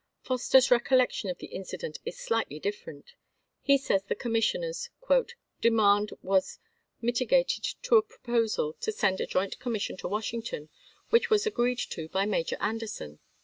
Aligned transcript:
Foster's 0.23 0.71
recollection 0.71 1.29
of 1.29 1.37
the 1.37 1.45
incident 1.53 1.99
is 2.05 2.17
slightly 2.19 2.57
different; 2.59 3.13
he 3.61 3.73
TOrtlq 3.75 3.75
ttfe 3.75 3.79
says 3.85 4.03
the 4.05 4.15
commissioners' 4.15 4.89
"demand 5.61 6.09
was 6.23 6.57
mitigated 7.03 7.59
on 7.59 7.61
tiiecan 7.75 7.81
to 7.83 7.97
a 7.97 8.01
proposal 8.01 8.73
to 8.81 8.91
send 8.91 9.21
a 9.21 9.27
joint 9.27 9.59
commission 9.59 9.95
to 9.97 10.07
Wash 10.07 10.33
war. 10.33 10.41
ington, 10.41 10.69
which 11.11 11.29
was 11.29 11.45
agreed 11.45 11.77
to 11.77 12.09
by 12.09 12.25
Major 12.25 12.57
Anderson." 12.59 13.19